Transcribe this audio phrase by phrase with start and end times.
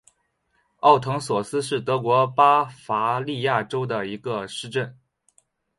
[0.77, 4.97] 奥滕索斯是德国巴伐利亚州的一个市镇。